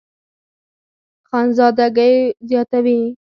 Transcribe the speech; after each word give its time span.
خانزادګۍ 1.29 2.15
زياتوي 2.47 2.97